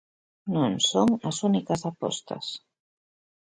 [0.55, 2.45] Non son as únicas apostas.